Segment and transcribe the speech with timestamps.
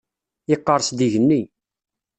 [0.49, 1.41] Yeqqers-d igenni.